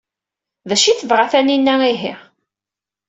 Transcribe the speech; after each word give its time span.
D 0.67 0.71
acu 0.75 0.87
ay 0.87 0.97
tebɣa 0.97 1.25
Taninna 1.31 1.75
ihi? 1.91 2.13